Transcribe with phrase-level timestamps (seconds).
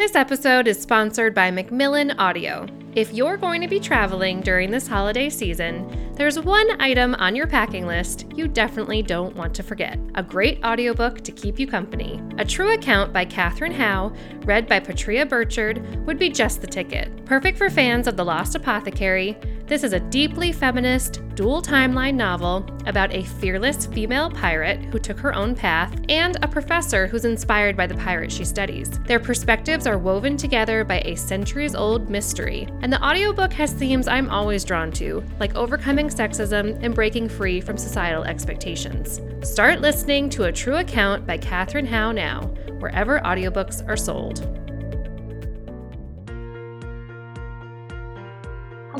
[0.00, 2.66] This episode is sponsored by Macmillan Audio.
[2.94, 7.46] If you're going to be traveling during this holiday season, there's one item on your
[7.46, 12.18] packing list you definitely don't want to forget a great audiobook to keep you company.
[12.38, 14.10] A True Account by Katherine Howe,
[14.46, 17.26] read by Patria Burchard, would be just the ticket.
[17.26, 19.36] Perfect for fans of The Lost Apothecary,
[19.70, 25.16] this is a deeply feminist, dual timeline novel about a fearless female pirate who took
[25.16, 28.90] her own path and a professor who's inspired by the pirate she studies.
[29.06, 34.08] Their perspectives are woven together by a centuries old mystery, and the audiobook has themes
[34.08, 39.20] I'm always drawn to, like overcoming sexism and breaking free from societal expectations.
[39.48, 42.40] Start listening to A True Account by Katherine Howe now,
[42.80, 44.59] wherever audiobooks are sold.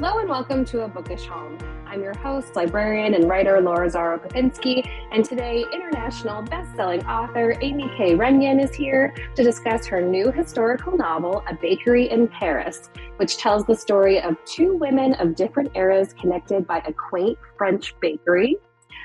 [0.03, 1.59] Hello and welcome to A Bookish Home.
[1.87, 7.95] I'm your host, librarian, and writer Laura Zaro Kopinski, and today international best-selling author Aimie
[7.99, 8.15] K.
[8.15, 13.67] Runyan is here to discuss her new historical novel, A Bakery in Paris, which tells
[13.67, 18.57] the story of two women of different eras connected by a quaint French bakery.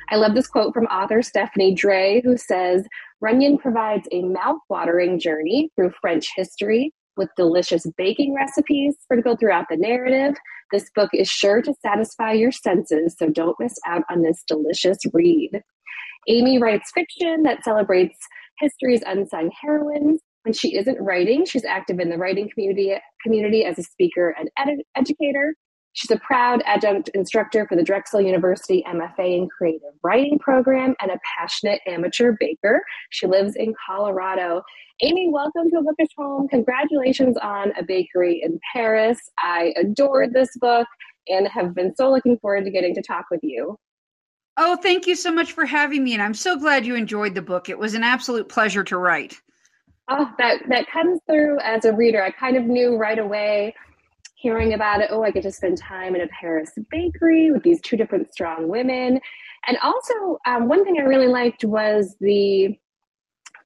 [0.09, 2.87] I love this quote from author Stephanie Dray, who says,
[3.19, 9.77] Runyon provides a mouth-watering journey through French history with delicious baking recipes sprinkled throughout the
[9.77, 10.35] narrative
[10.71, 14.97] this book is sure to satisfy your senses, so don't miss out on this delicious
[15.13, 15.61] read.
[16.27, 18.17] Aimie writes fiction that celebrates
[18.59, 20.21] history's unsung heroines.
[20.43, 24.49] When she isn't writing, she's active in the writing community, community as a speaker and
[24.57, 25.55] ed- educator.
[25.95, 31.09] She's a proud adjunct instructor for the Drexel University MFA in Creative Writing program and
[31.09, 32.83] a passionate amateur baker.
[33.11, 34.61] She lives in Colorado.
[35.01, 36.49] Aimie, welcome to a bookish home.
[36.49, 39.17] Congratulations on a bakery in Paris.
[39.39, 40.85] I adored this book
[41.29, 43.79] and have been so looking forward to getting to talk with you.
[44.57, 46.11] Oh, thank you so much for having me.
[46.11, 47.69] And I'm so glad you enjoyed the book.
[47.69, 49.39] It was an absolute pleasure to write.
[50.09, 52.21] Oh, that, that comes through as a reader.
[52.21, 53.73] I kind of knew right away
[54.45, 57.81] hearing about it, oh, I get to spend time in a Paris bakery with these
[57.81, 59.19] two different strong women.
[59.67, 62.77] And also, um, one thing I really liked was the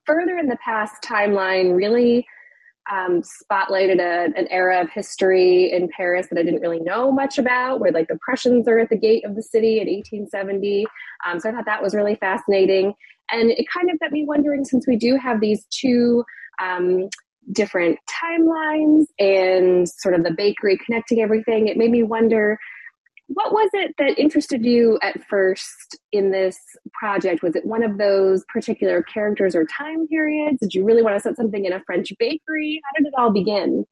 [0.06, 2.26] further in the past timeline really
[2.90, 7.38] um, spotlighted a, an era of history in Paris that I didn't really know much
[7.38, 10.86] about, where like the Prussians are at the gate of the city in 1870.
[11.28, 12.94] Um, so I thought that was really fascinating.
[13.30, 16.24] And it kind of got me wondering since we do have these two
[16.64, 17.10] um,
[17.52, 22.60] different timelines and sort of the bakery connecting everything, it made me wonder
[23.30, 26.58] what was it that interested you at first in this
[26.94, 27.44] project?
[27.44, 30.58] Was it one of those particular characters or time periods?
[30.60, 32.82] Did you really want to set something in a French bakery?
[32.84, 33.86] How did it all begin?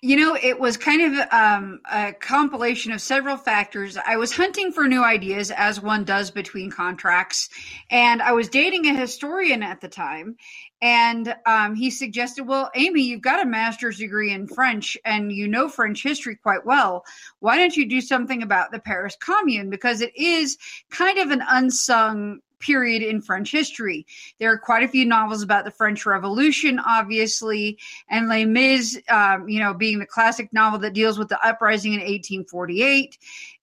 [0.00, 3.98] You know, it was kind of um, a compilation of several factors.
[3.98, 7.50] I was hunting for new ideas, as one does between contracts,
[7.90, 10.36] and I was dating a historian at the time.
[10.80, 15.48] And um, he suggested, Well, Aimie, you've got a master's degree in French and you
[15.48, 17.04] know French history quite well.
[17.40, 19.70] Why don't you do something about the Paris Commune?
[19.70, 20.56] Because it is
[20.90, 24.06] kind of an unsung period in French history.
[24.38, 27.78] There are quite a few novels about the French Revolution, obviously,
[28.08, 31.92] and Les Mis, um, you know, being the classic novel that deals with the uprising
[31.92, 33.18] in 1848.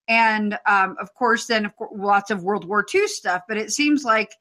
[0.07, 3.43] And um, of course, then of course, lots of World War II stuff.
[3.47, 4.31] But it seems like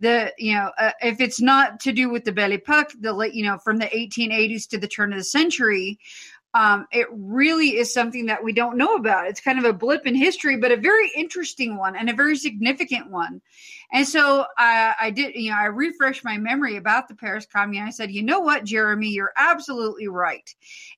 [0.00, 3.44] the you know uh, if it's not to do with the Belle Epoque, the you
[3.44, 5.98] know from the 1880s to the turn of the century,
[6.54, 9.26] um, it really is something that we don't know about.
[9.26, 12.36] It's kind of a blip in history, but a very interesting one and a very
[12.36, 13.40] significant one.
[13.92, 17.86] And so uh, I did, you know, I refreshed my memory about the Paris Commune.
[17.86, 20.48] I said, you know what, Jeremy, you're absolutely right.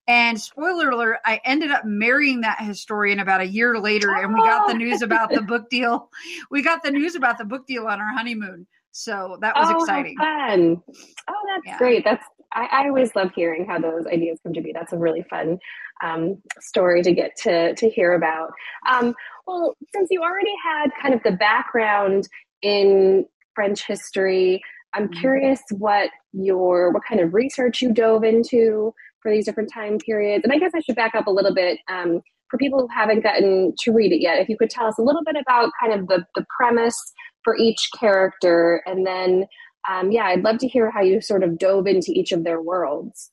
[0.07, 4.41] And spoiler alert, I ended up marrying that historian about a year later, and we
[4.41, 6.09] got the news about the book deal.
[6.51, 8.67] We got the news about the book deal on our honeymoon.
[8.93, 10.17] So that was oh, exciting.
[10.17, 10.83] Fun.
[11.29, 11.79] Oh, that's yeah.
[11.79, 12.05] great.
[12.05, 14.73] That's I, I, always love hearing how those ideas come to be.
[14.73, 15.59] That's a really fun
[16.05, 18.53] um, story to get to to hear about.
[18.89, 19.15] Um,
[19.47, 22.29] well, since you already had kind of the background
[22.65, 24.61] in French history,
[24.95, 25.21] I'm mm-hmm.
[25.21, 28.93] curious what your what kind of research you dove into
[29.23, 30.43] for these different time periods.
[30.45, 31.79] And I guess I should back up a little bit.
[31.89, 32.21] Um,
[32.51, 35.03] for people who haven't gotten to read it yet, if you could tell us a
[35.03, 36.97] little bit about kind of the, the premise
[37.43, 39.47] for each character and then
[39.91, 42.61] um, yeah, I'd love to hear how you sort of dove into each of their
[42.61, 43.31] worlds.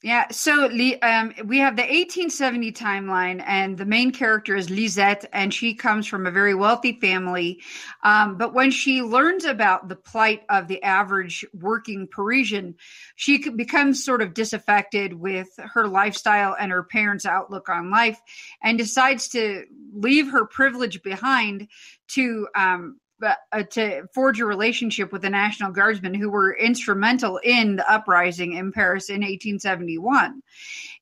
[0.00, 0.66] Yeah, so
[1.02, 6.06] um, we have the 1870 timeline, and the main character is Lisette, and she comes
[6.06, 7.60] from a very wealthy family.
[8.04, 12.76] Um, but when she learns about the plight of the average working Parisian,
[13.16, 18.20] she becomes sort of disaffected with her lifestyle and her parents' outlook on life,
[18.62, 21.66] and decides to leave her privilege behind
[22.10, 27.76] to um, uh, to forge a relationship with the National Guardsmen who were instrumental in
[27.76, 30.42] the uprising in Paris in 1871.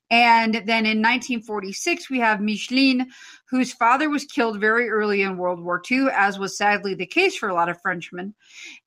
[0.08, 3.10] And then in 1946, we have Micheline,
[3.50, 7.36] whose father was killed very early in World War II, as was sadly the case
[7.36, 8.34] for a lot of Frenchmen.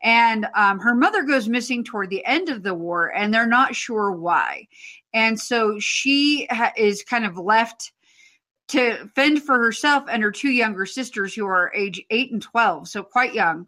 [0.01, 3.75] And um, her mother goes missing toward the end of the war, and they're not
[3.75, 4.67] sure why.
[5.13, 7.91] And so she ha- is kind of left
[8.69, 12.87] to fend for herself and her two younger sisters, who are age 8 and 12,
[12.87, 13.67] so quite young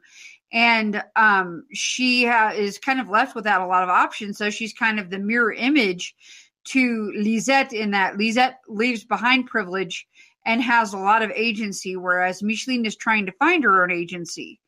[0.53, 4.37] and um, she ha- is kind of left without a lot of options.
[4.37, 6.15] So she's kind of the mirror image
[6.65, 10.07] to Lisette in that Lisette leaves behind privilege
[10.45, 14.59] and has a lot of agency, whereas Micheline is trying to find her own agency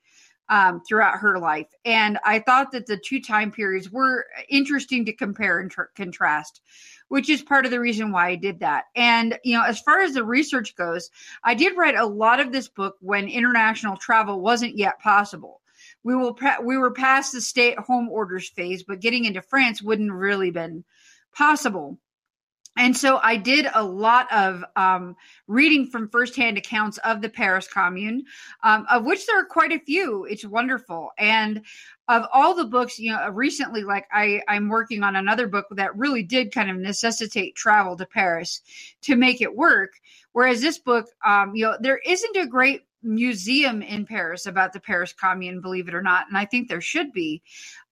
[0.50, 1.68] um, throughout her life.
[1.84, 6.62] And I thought that the two time periods were interesting to compare and tr- contrast,
[7.10, 8.86] which is part of the reason why I did that.
[8.96, 11.10] And, you know, as far as the research goes,
[11.44, 15.62] I did write a lot of this book when international travel wasn't yet possible.
[16.04, 19.82] We will we were past the stay at home orders phase, but getting into France
[19.82, 20.84] wouldn't really been
[21.34, 21.98] possible.
[22.76, 25.16] And so I did a lot of um,
[25.48, 28.24] reading from firsthand accounts of the Paris Commune,
[28.64, 30.26] um, of which there are quite a few.
[30.26, 31.12] It's wonderful.
[31.20, 31.62] And
[32.08, 35.96] of all the books, you know, recently, like I, I'm working on another book that
[35.96, 38.62] really did kind of necessitate travel to Paris
[39.04, 39.92] to make it work.
[40.32, 44.80] Whereas this book, um, you know, there isn't a great museum in Paris about the
[44.80, 47.42] Paris Commune, believe it or not, and I think there should be.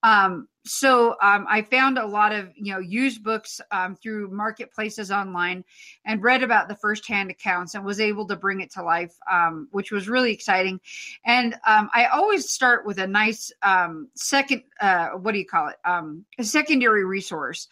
[0.03, 5.09] Um, so um, I found a lot of you know used books um, through marketplaces
[5.09, 5.63] online
[6.05, 9.67] and read about the firsthand accounts and was able to bring it to life, um,
[9.71, 10.79] which was really exciting.
[11.25, 15.69] And um, I always start with a nice um, second, uh, what do you call
[15.69, 15.77] it?
[15.83, 17.67] Um, a secondary resource.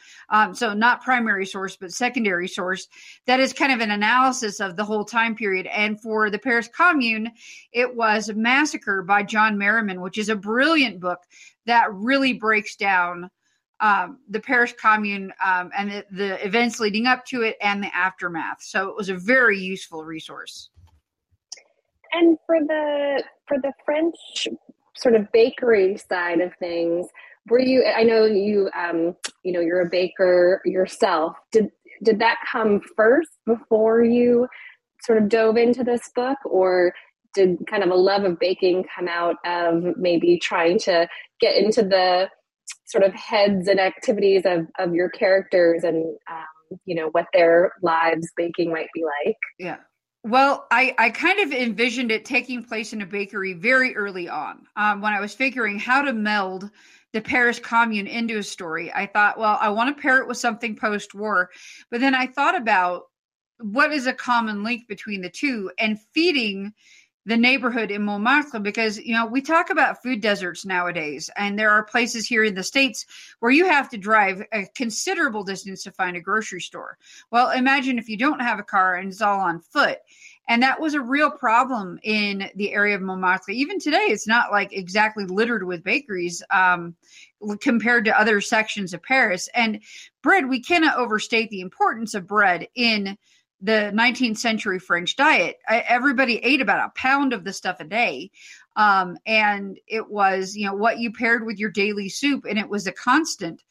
[0.54, 2.88] so not primary source, but secondary source
[3.28, 5.68] that is kind of an analysis of the whole time period.
[5.68, 7.32] And for the Paris Commune,
[7.72, 11.20] it was Massacre by John Merriman, which is a brilliant book
[11.70, 13.30] that really breaks down
[13.82, 17.96] um, the Paris Commune um, and the, the, events leading up to it and the
[17.96, 18.62] aftermath.
[18.62, 20.70] So it was a very useful resource.
[22.12, 24.48] And for the for the French
[24.98, 27.08] sort of bakery side of things,
[27.48, 27.86] were you?
[27.86, 31.38] I know you um, you know you're a baker yourself.
[31.52, 31.70] Did
[32.04, 34.48] did that come first before you
[35.04, 36.94] sort of dove into this book, or
[37.40, 41.08] did kind of a love of baking come out of maybe trying to
[41.40, 42.30] get into the
[42.86, 47.74] sort of heads and activities of, of your characters and um, you know what their
[47.82, 49.38] lives baking might be like?
[49.58, 49.78] Yeah.
[50.24, 54.68] Well i i kind of envisioned it taking place in a bakery very early on.
[54.76, 56.70] Um, when i was figuring how to meld
[57.14, 60.38] the paris commune into a story i thought well i want to pair it with
[60.38, 61.50] something post-war.
[61.90, 63.04] But then i thought about
[63.60, 66.74] what is a common link between the two and feeding
[67.26, 71.70] the neighborhood in Montmartre because you know we talk about food deserts nowadays and there
[71.70, 73.06] are places here in the states
[73.40, 76.98] where you have to drive a considerable distance to find a grocery store.
[77.32, 80.00] Well, imagine if you don't have a car and it's all on foot.
[80.50, 83.52] And that was a real problem in the area of Montmartre.
[83.52, 86.96] Even today, it's not like exactly littered with bakeries um,
[87.62, 89.48] compared to other sections of Paris.
[89.54, 89.82] And
[90.24, 93.16] bread, we cannot overstate the importance of bread in
[93.62, 95.58] the 19th century French diet.
[95.68, 98.32] I, everybody ate about a pound of the stuff a day.
[98.76, 102.70] Um, and it was, you know, what you paired with your daily soup, and it
[102.70, 103.62] was a constant.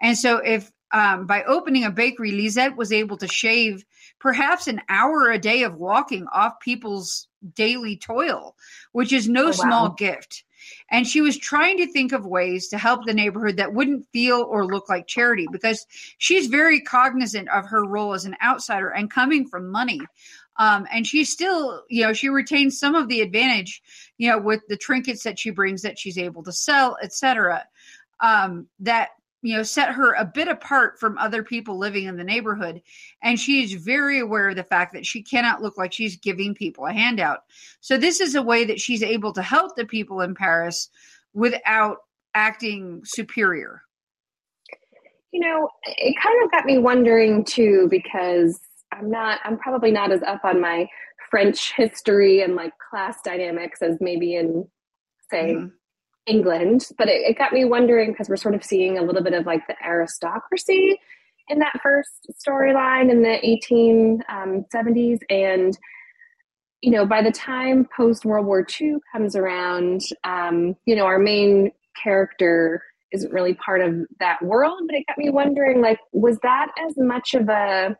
[0.00, 3.84] And so, if um, by opening a bakery, Lisette was able to shave
[4.18, 8.56] perhaps an hour a day of walking off people's daily toil,
[8.92, 9.52] which is no oh, wow.
[9.52, 10.44] small gift.
[10.90, 14.42] And she was trying to think of ways to help the neighborhood that wouldn't feel
[14.42, 15.86] or look like charity because
[16.18, 20.00] she's very cognizant of her role as an outsider and coming from money.
[20.58, 23.82] Um, and she still, you know, she retains some of the advantage,
[24.16, 27.64] you know, with the trinkets that she brings that she's able to sell, etc.
[28.20, 29.10] Um, that
[29.42, 32.82] you know set her a bit apart from other people living in the neighborhood.
[33.22, 36.54] And she is very aware of the fact that she cannot look like she's giving
[36.54, 37.40] people a handout.
[37.80, 40.88] So this is a way that she's able to help the people in paris
[41.34, 41.98] without
[42.34, 43.82] acting superior.
[45.32, 48.58] You know it kind of got me wondering too because
[48.92, 50.88] i'm not i'm probably not as up on my
[51.30, 54.66] french history and like class dynamics as maybe in
[55.30, 55.66] say mm-hmm.
[56.26, 59.34] England, but it, it got me wondering because we're sort of seeing a little bit
[59.34, 60.98] of like the aristocracy
[61.48, 65.14] in that first storyline in the 1870s.
[65.14, 65.78] Um, and,
[66.82, 71.18] you know, by the time post World War II comes around, um, you know, our
[71.18, 71.70] main
[72.02, 76.72] character isn't really part of that world, but it got me wondering like, was that
[76.86, 77.96] as much of a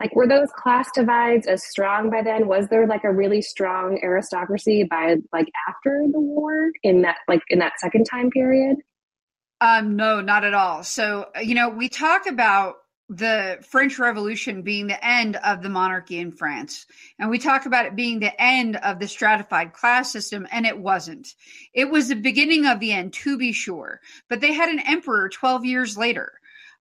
[0.00, 3.98] like were those class divides as strong by then was there like a really strong
[4.02, 8.76] aristocracy by like after the war in that like in that second time period
[9.60, 12.76] um no not at all so you know we talk about
[13.08, 16.84] the French Revolution being the end of the monarchy in France.
[17.18, 20.78] And we talk about it being the end of the stratified class system, and it
[20.78, 21.34] wasn't.
[21.72, 24.00] It was the beginning of the end, to be sure.
[24.28, 26.32] But they had an emperor 12 years later.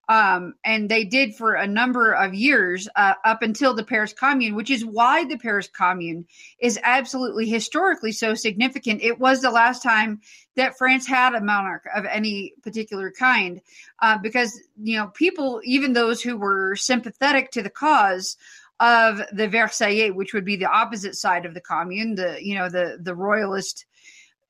[0.10, 4.56] Um, and they did for a number of years uh, up until the Paris Commune,
[4.56, 6.26] which is why the Paris Commune
[6.60, 9.02] is absolutely historically so significant.
[9.02, 10.22] It was the last time
[10.56, 13.60] that France had a monarch of any particular kind,
[14.02, 18.38] uh, because you know people, even those who were sympathetic to the cause
[18.80, 22.70] of the Versailles, which would be the opposite side of the Commune, the you know
[22.70, 23.86] the the royalist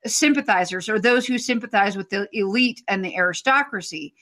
[0.06, 4.14] sympathizers or those who sympathize with the elite and the aristocracy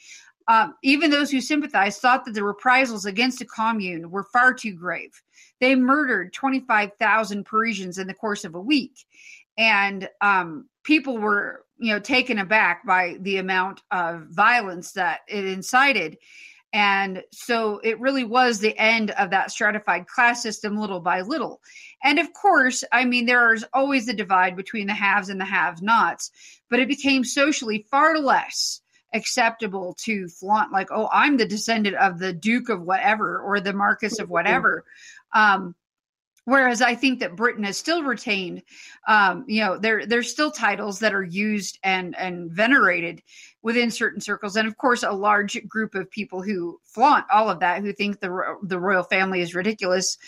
[0.48, 4.74] um, even those who sympathized thought that the reprisals against the commune were far too
[4.74, 5.20] grave.
[5.60, 9.04] They murdered 25,000 Parisians in the course of a week.
[9.58, 15.44] And um, people were, you know, taken aback by the amount of violence that it
[15.46, 16.18] incited.
[16.72, 21.60] And so it really was the end of that stratified class system little by little.
[22.04, 25.44] And of course, I mean, there is always the divide between the haves and the
[25.46, 26.30] have nots,
[26.68, 28.82] but it became socially far less
[29.16, 33.72] acceptable to flaunt like oh i'm the descendant of the duke of whatever or the
[33.72, 34.84] marquis of whatever.
[35.34, 35.74] Um,
[36.44, 38.62] whereas i think that britain has still retained
[39.08, 43.22] um, you know there there's still titles that are used and and venerated
[43.62, 44.54] within certain circles.
[44.54, 48.20] And of course a large group of people who flaunt all of that who think
[48.20, 50.18] the the royal family is ridiculous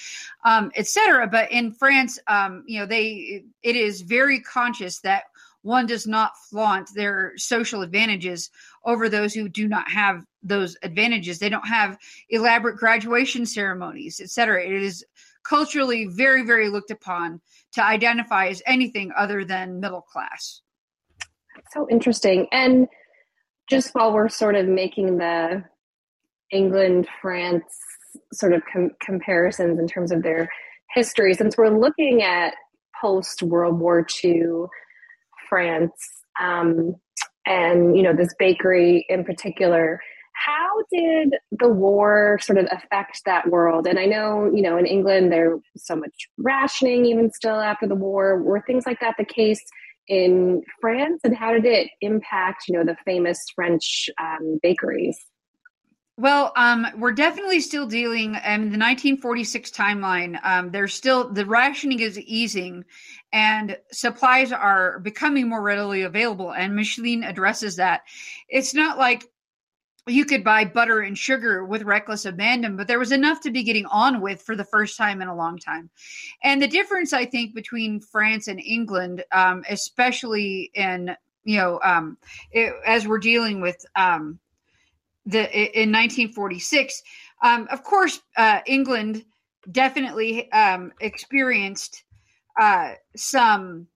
[0.44, 5.24] um, etc but in france um, you know they it is very conscious that
[5.62, 8.50] one does not flaunt their social advantages
[8.84, 11.38] over those who do not have those advantages.
[11.38, 11.98] They don't have
[12.30, 14.64] elaborate graduation ceremonies, etc.
[14.64, 15.04] It is
[15.44, 17.40] culturally very, very looked upon
[17.72, 20.62] to identify as anything other than middle class.
[21.72, 22.46] so interesting.
[22.52, 22.88] And
[23.68, 25.64] just while we're sort of making the
[26.50, 27.64] England France
[28.32, 30.48] sort of com- comparisons in terms of their
[30.94, 32.54] history, since we're looking at
[33.00, 34.42] post World War II
[35.48, 35.92] France,
[36.40, 36.94] um,
[37.48, 40.00] and you know this bakery in particular.
[40.34, 43.88] How did the war sort of affect that world?
[43.88, 47.96] And I know, you know, in England there's so much rationing even still after the
[47.96, 48.40] war.
[48.40, 49.60] Were things like that the case
[50.06, 51.22] in France?
[51.24, 55.18] And how did it impact, you know, the famous French um, bakeries?
[56.18, 60.36] Well, um, we're definitely still dealing in um, the 1946 timeline.
[60.44, 62.84] Um, there's still the rationing is easing,
[63.32, 66.52] and supplies are becoming more readily available.
[66.52, 68.00] And Micheline addresses that.
[68.48, 69.26] It's not like
[70.08, 73.62] you could buy butter and sugar with reckless abandon, but there was enough to be
[73.62, 75.88] getting on with for the first time in a long time.
[76.42, 82.18] And the difference, I think, between France and England, um, especially in you know, um,
[82.50, 84.40] it, as we're dealing with um,
[85.28, 87.02] the in 1946.
[87.42, 89.24] Um, of course, uh, England
[89.70, 92.04] definitely um, experienced
[92.58, 93.86] uh, some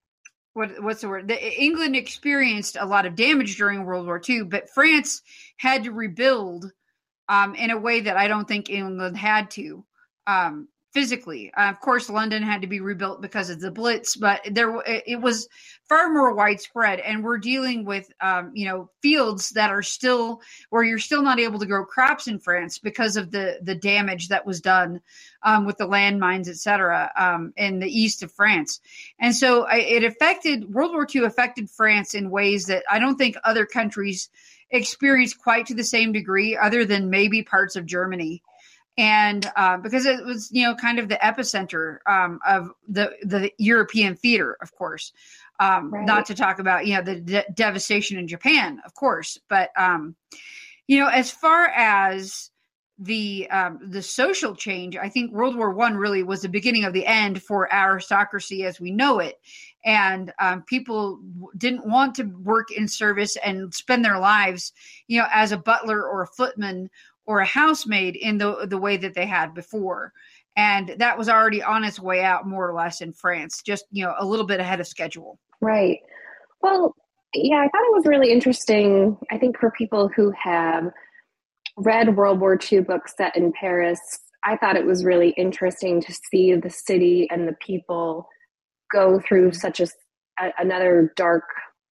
[0.54, 1.28] what what's the word?
[1.28, 5.22] The, England experienced a lot of damage during World War II, but France
[5.56, 6.70] had to rebuild
[7.28, 9.84] um, in a way that I don't think England had to.
[10.26, 11.52] Um, physically.
[11.54, 15.20] Uh, of course, London had to be rebuilt because of the Blitz, but there it
[15.20, 15.48] was
[15.88, 17.00] far more widespread.
[17.00, 21.40] And we're dealing with, um, you know, fields that are still where you're still not
[21.40, 25.00] able to grow crops in France because of the the damage that was done
[25.42, 28.80] um, with the landmines, et cetera, um, in the east of France.
[29.18, 33.36] And so it affected World War II affected France in ways that I don't think
[33.44, 34.28] other countries
[34.70, 38.42] experienced quite to the same degree, other than maybe parts of Germany
[38.98, 43.50] and uh, because it was you know kind of the epicenter um, of the the
[43.58, 45.12] European theater, of course.
[45.60, 46.04] Um, right.
[46.04, 50.16] Not to talk about you know the de- devastation in Japan, of course, but um,
[50.86, 52.50] you know as far as
[52.98, 56.92] the um, the social change, I think World War One really was the beginning of
[56.92, 59.40] the end for aristocracy as we know it,
[59.84, 61.20] and um, people
[61.56, 64.72] didn't want to work in service and spend their lives,
[65.08, 66.90] you know, as a butler or a footman
[67.26, 70.12] or a housemaid in the the way that they had before.
[70.56, 74.04] And that was already on its way out more or less in France just you
[74.04, 75.38] know a little bit ahead of schedule.
[75.60, 76.00] Right.
[76.60, 76.94] Well
[77.34, 80.90] yeah i thought it was really interesting i think for people who have
[81.76, 84.00] read world war ii books set in paris
[84.44, 88.28] i thought it was really interesting to see the city and the people
[88.92, 89.86] go through such a,
[90.40, 91.44] a another dark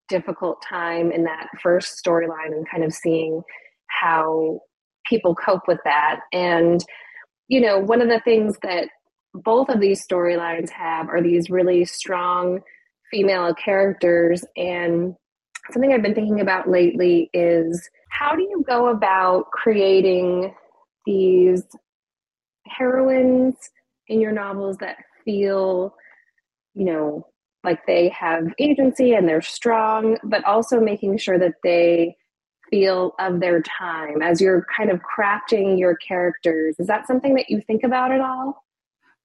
[0.09, 3.41] difficult time in that first storyline and kind of seeing
[3.87, 4.59] how
[5.09, 6.21] people cope with that.
[6.31, 6.83] And
[7.47, 8.89] you know, one of the things that
[9.33, 12.61] both of these storylines have are these really strong
[13.11, 14.43] female characters.
[14.55, 15.15] And
[15.71, 20.53] something I've been thinking about lately is how do you go about creating
[21.05, 21.63] these
[22.65, 23.55] heroines
[24.07, 25.95] in your novels that feel,
[26.73, 27.27] you know,
[27.63, 32.15] like they have agency and they're strong, but also making sure that they
[32.69, 36.75] feel of their time as you're kind of crafting your characters.
[36.79, 38.65] Is that something that you think about at all?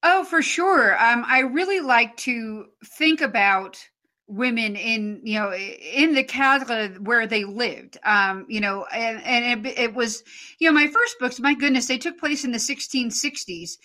[0.02, 1.00] Oh, for sure.
[1.02, 3.78] Um, I really like to think about
[4.28, 9.66] women in you know in the cadre where they lived um you know and and
[9.66, 10.22] it, it was
[10.58, 13.76] you know my first books my goodness they took place in the 1660s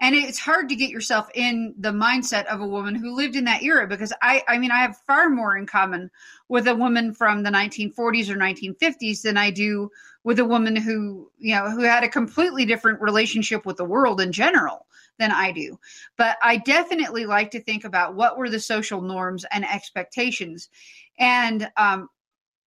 [0.00, 3.44] and it's hard to get yourself in the mindset of a woman who lived in
[3.44, 6.10] that era because i i mean i have far more in common
[6.52, 9.90] with a woman from the 1940s or 1950s than i do
[10.24, 14.20] with a woman who you know who had a completely different relationship with the world
[14.20, 14.86] in general
[15.18, 15.78] than I do.
[16.16, 20.68] But I definitely like to think about what were the social norms and expectations.
[21.18, 22.08] And um,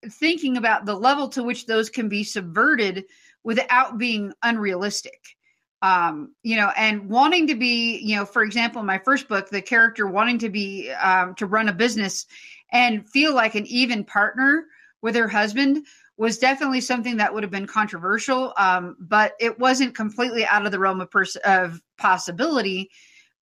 [0.09, 3.05] thinking about the level to which those can be subverted
[3.43, 5.21] without being unrealistic.
[5.81, 9.49] Um, you know, and wanting to be, you know, for example, in my first book,
[9.49, 12.25] the character wanting to be um, to run a business
[12.71, 14.65] and feel like an even partner
[15.01, 15.85] with her husband
[16.17, 20.71] was definitely something that would have been controversial, um, but it wasn't completely out of
[20.71, 22.89] the realm of, pers- of possibility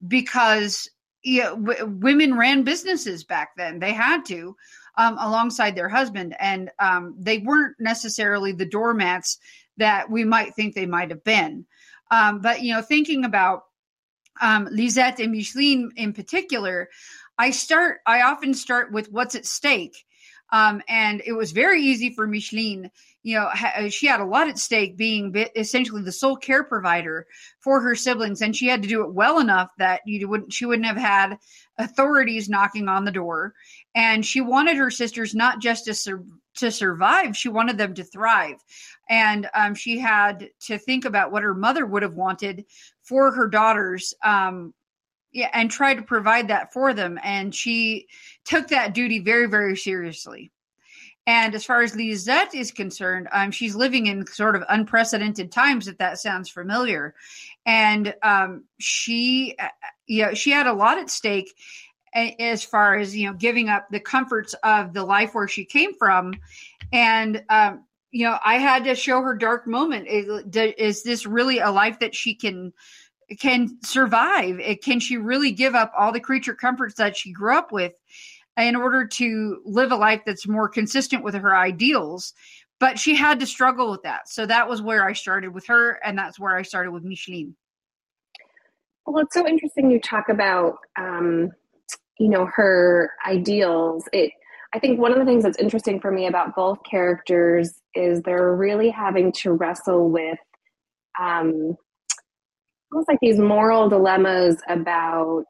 [0.09, 0.89] because
[1.23, 3.79] you know, w- women ran businesses back then.
[3.79, 4.57] They had to
[4.97, 9.39] um, alongside their husband, and um, they weren't necessarily the doormats
[9.77, 11.65] that we might think they might have been.
[12.11, 13.65] Um, but you know, thinking about
[14.43, 16.91] um, Lisette and Micheline in particular,
[17.39, 18.01] I start.
[18.07, 20.05] I often start with what's at stake
[20.53, 22.91] um, and it was very easy for Micheline.
[23.23, 26.63] You know, ha- uh, she had a lot at stake being essentially the sole care
[26.63, 27.27] provider
[27.61, 30.67] for her siblings, and she had to do it well enough that you wouldn't she
[30.67, 31.39] wouldn't have had
[31.79, 33.55] authorities knocking on the door.
[33.95, 36.25] And she wanted her sisters not just to sur-
[36.57, 38.57] to survive; she wanted them to thrive.
[39.09, 42.67] And um, she had to think about what her mother would have wanted
[43.03, 44.73] for her daughters um,
[45.33, 47.19] yeah, and tried to provide that for them.
[47.23, 48.07] And she
[48.45, 50.53] took that duty very, very seriously.
[51.27, 55.87] And as far as Lisette is concerned, um, she's living in sort of unprecedented times.
[55.87, 57.15] If that sounds familiar,
[57.65, 59.69] and um, she, uh,
[60.07, 61.55] you know, she had a lot at stake
[62.15, 65.95] as far as you know, giving up the comforts of the life where she came
[65.95, 66.35] from,
[66.93, 70.07] and um, you know, I had to show her dark moment.
[70.07, 70.29] Is,
[70.79, 72.73] is this really a life that she can?
[73.41, 74.61] can survive?
[74.83, 77.93] Can she really give up all the creature comforts that she grew up with
[78.59, 82.35] in order to live a life that's more consistent with her ideals?
[82.79, 84.29] But she had to struggle with that.
[84.29, 87.57] So that was where I started with her, and that's where I started with Micheline.
[89.07, 91.53] Well, it's so interesting you talk about, um,
[92.19, 94.07] you know, her ideals.
[94.13, 94.33] It,
[94.75, 98.55] I think one of the things that's interesting for me about both characters is they're
[98.55, 100.39] really having to wrestle with
[101.21, 101.77] um,
[102.93, 105.45] almost like these moral dilemmas about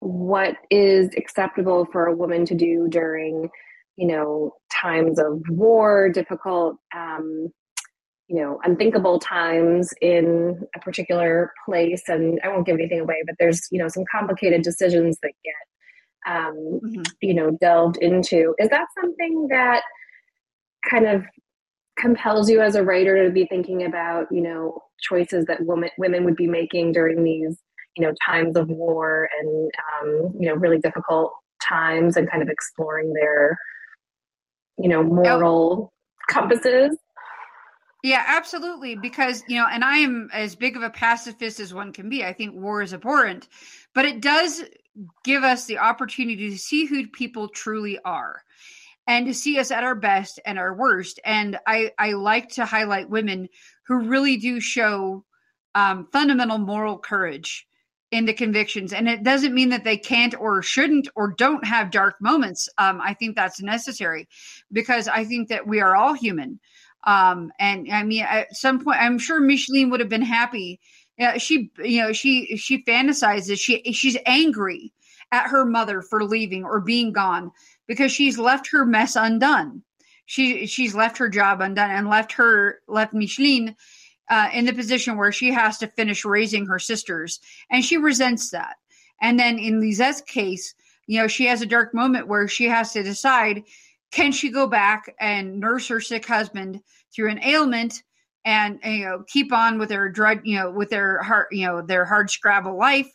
[0.00, 3.48] what is acceptable for a woman to do during
[3.96, 7.48] you know times of war difficult um,
[8.28, 12.02] you know unthinkable times in a particular place.
[12.08, 15.54] And i won't give anything away but there's you know some complicated decisions that get
[16.26, 17.02] um, mm-hmm.
[17.20, 19.82] you know delved into is that something that
[20.88, 21.24] kind of
[21.98, 26.24] compels you as a writer to be thinking about you know choices that women women
[26.24, 27.58] would be making during these
[27.96, 29.70] you know times of war and
[30.02, 31.32] um, you know really difficult
[31.66, 33.58] times and kind of exploring their
[34.78, 35.92] you know moral
[36.28, 36.96] compasses
[38.06, 38.94] yeah, absolutely.
[38.94, 42.24] Because, you know, and I am as big of a pacifist as one can be.
[42.24, 43.48] I think war is abhorrent,
[43.94, 44.62] but it does
[45.24, 48.42] give us the opportunity to see who people truly are
[49.06, 51.20] and to see us at our best and our worst.
[51.24, 53.48] And I, I like to highlight women
[53.86, 55.24] who really do show
[55.74, 57.66] um, fundamental moral courage
[58.10, 58.92] in the convictions.
[58.92, 62.68] And it doesn't mean that they can't or shouldn't or don't have dark moments.
[62.78, 64.28] Um, I think that's necessary
[64.72, 66.60] because I think that we are all human.
[67.04, 70.80] Um, and I mean, at some point, I'm sure Micheline would have been happy.
[71.18, 73.58] Yeah, she, you know, she she fantasizes.
[73.58, 74.92] She she's angry
[75.32, 77.50] at her mother for leaving or being gone
[77.86, 79.82] because she's left her mess undone.
[80.26, 83.76] She she's left her job undone and left her left Micheline
[84.28, 88.50] uh, in the position where she has to finish raising her sisters, and she resents
[88.50, 88.76] that.
[89.22, 90.74] And then in Lisette's case,
[91.06, 93.62] you know, she has a dark moment where she has to decide:
[94.10, 96.82] can she go back and nurse her sick husband
[97.14, 98.02] through an ailment
[98.46, 101.82] and, you know keep on with their drug you know with their hard you know
[101.82, 103.12] their hard scrabble life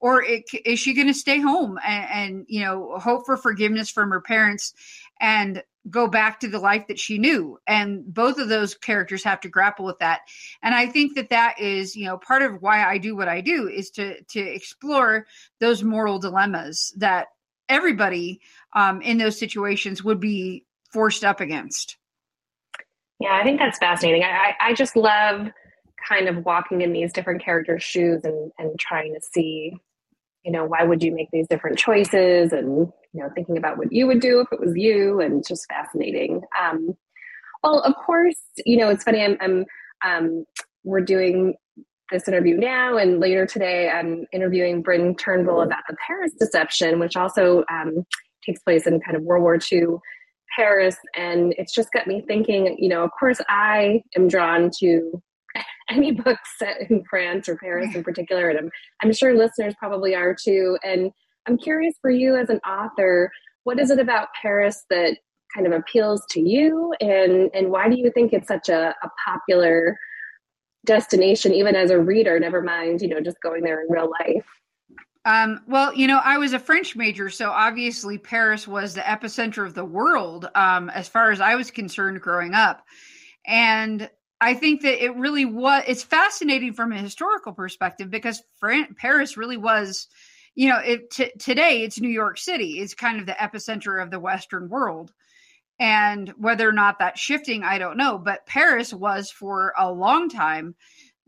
[0.00, 3.88] or it, is she going to stay home and, and, you know hope for forgiveness
[3.88, 4.74] from her parents
[5.20, 7.58] and go back to the life that she knew?
[7.66, 10.20] And both of those characters have to grapple with that.
[10.62, 13.40] And i think that that is you know part of why i do what i
[13.40, 15.26] do is to to explore
[15.60, 17.28] those moral dilemmas that
[17.68, 18.40] everybody
[18.74, 21.96] um, in those situations would be forced up against
[23.22, 25.48] yeah i think that's fascinating i i just love
[26.08, 29.72] kind of walking in these different characters shoes and and trying to see
[30.44, 32.52] you know, why would you make these different choices?
[32.52, 35.66] And, you know, thinking about what you would do if it was you and just
[35.68, 36.42] fascinating.
[36.60, 36.96] Um,
[37.62, 39.64] well, of course, you know, it's funny, I'm, I'm
[40.04, 40.44] um,
[40.82, 41.54] we're doing
[42.10, 47.16] this interview now and later today I'm interviewing Bryn Turnbull about the Paris deception, which
[47.16, 48.04] also um,
[48.44, 49.86] takes place in kind of World War II
[50.56, 50.96] Paris.
[51.16, 55.22] And it's just got me thinking, you know, of course I am drawn to
[55.90, 58.70] any book set in France or Paris in particular, and I'm,
[59.02, 60.78] I'm sure listeners probably are too.
[60.82, 61.10] And
[61.46, 63.30] I'm curious for you as an author,
[63.64, 65.16] what is it about Paris that
[65.54, 69.10] kind of appeals to you, and and why do you think it's such a, a
[69.26, 69.98] popular
[70.86, 72.38] destination, even as a reader?
[72.40, 74.46] Never mind, you know, just going there in real life.
[75.24, 79.64] Um, well, you know, I was a French major, so obviously Paris was the epicenter
[79.64, 82.84] of the world um, as far as I was concerned growing up.
[83.46, 85.84] And I think that it really was.
[85.86, 90.08] It's fascinating from a historical perspective because Fran- Paris really was,
[90.56, 92.80] you know, it t- today it's New York City.
[92.80, 95.12] It's kind of the epicenter of the Western world,
[95.78, 98.18] and whether or not that's shifting, I don't know.
[98.18, 100.74] But Paris was for a long time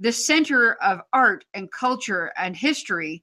[0.00, 3.22] the center of art and culture and history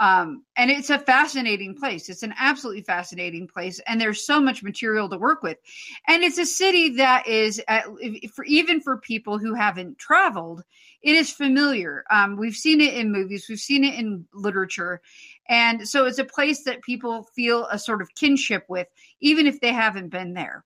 [0.00, 2.08] um, and it's a fascinating place.
[2.08, 5.58] It's an absolutely fascinating place, and there's so much material to work with.
[6.06, 7.84] And it's a city that is, at,
[8.32, 10.62] for even for people who haven't traveled,
[11.02, 12.04] it is familiar.
[12.10, 15.00] Um, we've seen it in movies, we've seen it in literature,
[15.48, 18.88] and so it's a place that people feel a sort of kinship with,
[19.20, 20.64] even if they haven't been there.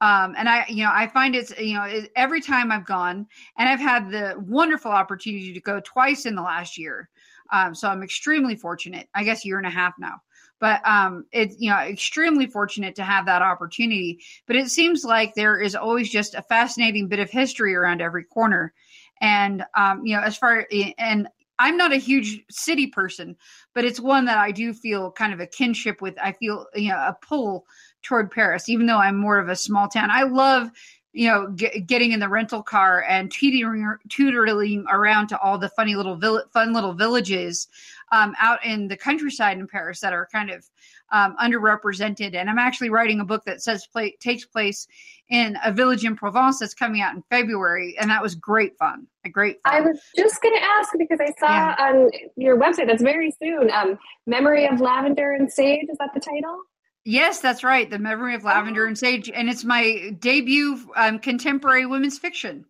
[0.00, 3.68] Um, and I, you know, I find it's, you know, every time I've gone, and
[3.68, 7.08] I've had the wonderful opportunity to go twice in the last year.
[7.52, 10.16] Um, so I'm extremely fortunate, I guess, year and a half now.
[10.60, 14.20] But um, it's you know extremely fortunate to have that opportunity.
[14.46, 18.24] But it seems like there is always just a fascinating bit of history around every
[18.24, 18.72] corner,
[19.20, 20.66] and um, you know as far
[20.98, 21.28] and
[21.60, 23.36] I'm not a huge city person,
[23.74, 26.14] but it's one that I do feel kind of a kinship with.
[26.22, 27.64] I feel you know a pull
[28.02, 30.10] toward Paris, even though I'm more of a small town.
[30.10, 30.70] I love
[31.18, 35.68] you know, get, getting in the rental car and tutoring, tutoring around to all the
[35.70, 37.66] funny little vill- fun little villages
[38.12, 40.64] um, out in the countryside in Paris that are kind of
[41.10, 42.36] um, underrepresented.
[42.36, 44.86] And I'm actually writing a book that says play, takes place
[45.28, 49.08] in a village in Provence that's coming out in February, and that was great fun.
[49.24, 49.58] A great.
[49.64, 49.74] Fun.
[49.74, 51.76] I was just going to ask because I saw yeah.
[51.80, 53.72] on your website that's very soon.
[53.72, 56.60] Um, Memory of Lavender and Sage is that the title?
[57.04, 57.88] Yes, that's right.
[57.88, 58.88] The Memory of Lavender oh.
[58.88, 62.64] and Sage, and it's my debut um, contemporary women's fiction.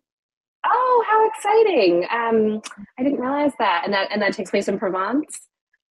[0.65, 2.05] Oh, how exciting!
[2.11, 2.61] Um,
[2.97, 5.48] I didn't realize that, and that and that takes place in Provence.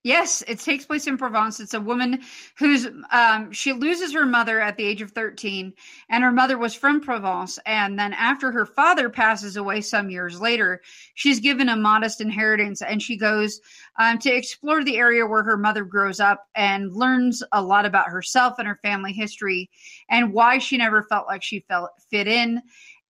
[0.07, 1.59] Yes, it takes place in Provence.
[1.59, 2.21] It's a woman
[2.57, 5.75] who's um, she loses her mother at the age of 13,
[6.09, 7.59] and her mother was from Provence.
[7.67, 10.81] And then after her father passes away some years later,
[11.15, 13.61] she's given a modest inheritance, and she goes
[13.99, 18.07] um, to explore the area where her mother grows up and learns a lot about
[18.07, 19.69] herself and her family history
[20.09, 22.63] and why she never felt like she felt fit in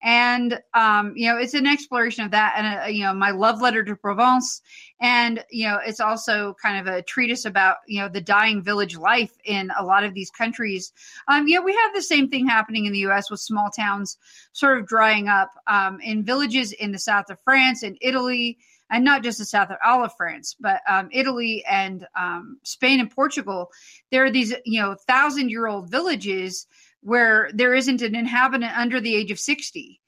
[0.02, 3.30] and um, you know it's an exploration of that and a, uh, you know my
[3.30, 4.60] love letter to provence
[5.00, 8.96] and you know it's also kind of a treatise about you know the dying village
[8.96, 10.92] life in a lot of these countries
[11.28, 14.18] um, yeah we have the same thing happening in the us with small towns
[14.52, 18.58] sort of drying up um, in villages in the south of france and italy
[18.90, 23.00] and not just the south of all of France, but um, Italy and um, Spain
[23.00, 23.70] and Portugal.
[24.10, 26.66] There are these, you know, thousand year old villages
[27.06, 30.00] where there isn't an inhabitant under the age of 60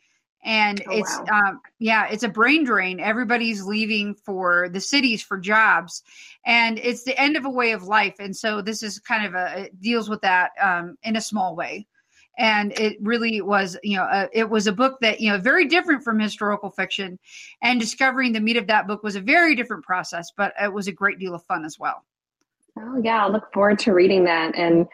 [0.44, 1.40] and oh, it's wow.
[1.48, 3.00] um, yeah it's a brain drain.
[3.00, 6.02] Everybody's leaving for the cities for jobs.
[6.46, 8.16] And it's the end of a way of life.
[8.18, 11.56] And so this is kind of a it deals with that um, in a small
[11.56, 11.86] way.
[12.38, 15.66] And it really was you know a, it was a book that you know very
[15.66, 17.18] different from historical fiction.
[17.60, 20.88] And discovering the meat of that book was a very different process but it was
[20.88, 22.04] a great deal of fun as well.
[22.78, 23.24] Oh yeah.
[23.24, 24.54] I look forward to reading that.
[24.56, 24.86] And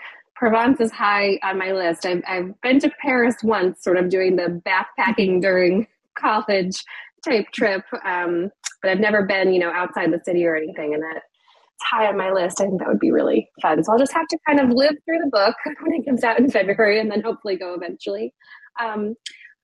[0.45, 2.05] Provence is high on my list.
[2.05, 5.87] I've, I've been to Paris once, sort of doing the backpacking during
[6.19, 6.85] college
[7.25, 8.51] type trip, um,
[8.83, 10.93] but I've never been, you know, outside the city or anything.
[10.93, 12.61] And that it's high on my list.
[12.61, 13.83] I think that would be really fun.
[13.83, 16.39] So I'll just have to kind of live through the book when it comes out
[16.39, 18.35] in February, and then hopefully go eventually.
[18.79, 19.15] Um,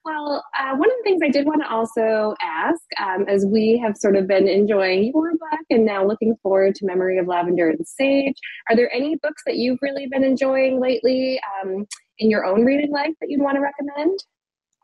[0.05, 3.79] Well, uh, one of the things I did want to also ask, um, as we
[3.85, 7.69] have sort of been enjoying your book and now looking forward to Memory of Lavender
[7.69, 8.37] and Sage,
[8.71, 11.87] are there any books that you've really been enjoying lately um,
[12.19, 14.19] in your own reading life that you'd want to recommend?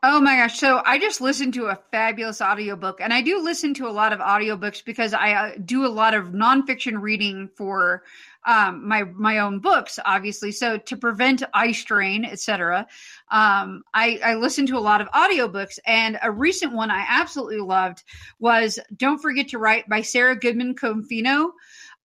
[0.03, 0.59] Oh my gosh.
[0.59, 4.13] So I just listened to a fabulous audiobook and I do listen to a lot
[4.13, 8.03] of audiobooks because I uh, do a lot of nonfiction reading for
[8.47, 10.51] um, my my own books, obviously.
[10.51, 12.87] So to prevent eye strain, etc.,
[13.29, 15.77] um, I, I listen to a lot of audiobooks.
[15.85, 18.03] And a recent one I absolutely loved
[18.39, 21.51] was "Don't Forget to Write" by Sarah Goodman Confino.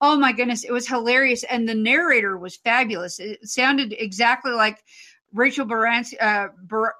[0.00, 3.20] Oh my goodness, it was hilarious, and the narrator was fabulous.
[3.20, 4.82] It sounded exactly like
[5.32, 6.48] Rachel Barans- uh,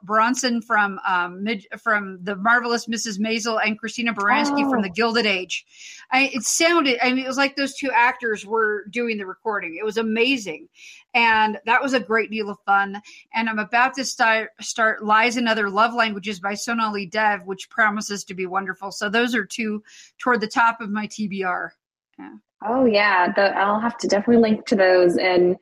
[0.07, 3.19] Brosnahan from um, mid, from the marvelous Mrs.
[3.19, 4.71] Maisel and Christina Baranski oh.
[4.71, 5.67] from the Gilded Age.
[6.11, 9.77] I, it sounded, I mean, it was like those two actors were doing the recording.
[9.79, 10.69] It was amazing,
[11.15, 13.01] and that was a great deal of fun.
[13.35, 17.69] And I'm about to start start Lies and Other Love Languages by Sonali Dev, which
[17.69, 18.93] promises to be wonderful.
[18.93, 19.83] So those are two
[20.19, 21.71] toward the top of my TBR.
[22.19, 22.35] Yeah.
[22.65, 25.57] Oh yeah, the, I'll have to definitely link to those and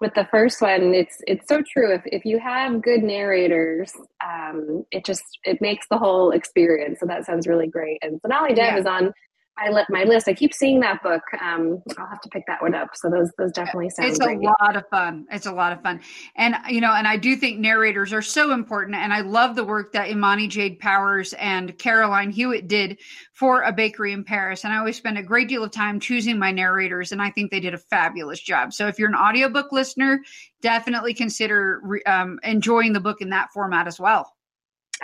[0.00, 1.92] with the first one it's it's so true.
[1.94, 3.92] If, if you have good narrators
[4.24, 7.00] um, it just it makes the whole experience.
[7.00, 7.98] So that sounds really great.
[8.02, 8.78] And sonali dev yeah.
[8.78, 9.12] is on
[9.66, 10.28] my, my list.
[10.28, 11.22] I keep seeing that book.
[11.40, 12.90] Um, I'll have to pick that one up.
[12.94, 14.08] So those those definitely sound.
[14.08, 14.38] It's great.
[14.38, 15.26] a lot of fun.
[15.30, 16.00] It's a lot of fun,
[16.36, 18.96] and you know, and I do think narrators are so important.
[18.96, 22.98] And I love the work that Imani Jade Powers and Caroline Hewitt did
[23.32, 24.64] for a bakery in Paris.
[24.64, 27.50] And I always spend a great deal of time choosing my narrators, and I think
[27.50, 28.72] they did a fabulous job.
[28.72, 30.20] So if you're an audiobook listener,
[30.62, 34.32] definitely consider um, enjoying the book in that format as well.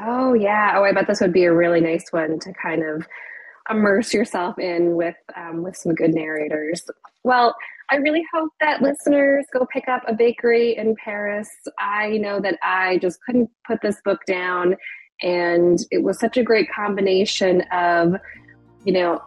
[0.01, 0.75] Oh yeah.
[0.77, 3.07] Oh, I bet this would be a really nice one to kind of
[3.71, 6.83] immerse yourself in with um, with some good narrators.
[7.23, 7.55] Well,
[7.91, 11.49] I really hope that listeners go pick up a bakery in Paris.
[11.79, 14.77] I know that I just couldn't put this book down,
[15.23, 18.15] and it was such a great combination of,
[18.85, 19.23] you know,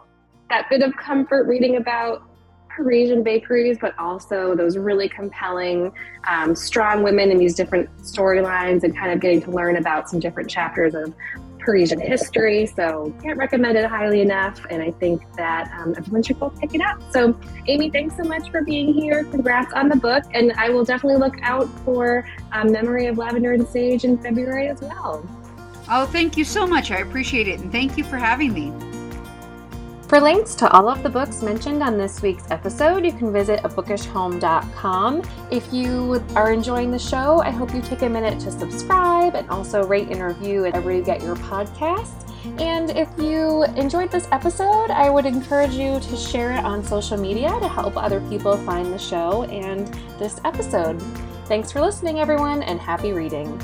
[0.50, 2.22] that bit of comfort reading about
[2.68, 5.92] Parisian bakeries, but also those really compelling,
[6.28, 10.20] um, strong women in these different storylines and kind of getting to learn about some
[10.20, 11.12] different chapters of
[11.68, 12.64] Parisian history.
[12.64, 14.58] So can't recommend it highly enough.
[14.70, 16.98] And I think that um, everyone should go pick it up.
[17.12, 19.24] So Aimie, thanks so much for being here.
[19.24, 20.24] Congrats on the book.
[20.32, 24.68] And I will definitely look out for um, Memory of Lavender and Sage in February
[24.68, 25.28] as well.
[25.90, 26.90] Oh, thank you so much.
[26.90, 27.60] I appreciate it.
[27.60, 28.72] And thank you for having me.
[30.08, 33.60] For links to all of the books mentioned on this week's episode, you can visit
[33.60, 35.22] abookishhome.com.
[35.50, 39.46] If you are enjoying the show, I hope you take a minute to subscribe and
[39.50, 42.24] also rate and review wherever you get your podcasts.
[42.58, 47.18] And if you enjoyed this episode, I would encourage you to share it on social
[47.18, 49.86] media to help other people find the show and
[50.18, 50.98] this episode.
[51.44, 53.60] Thanks for listening, everyone, and happy reading.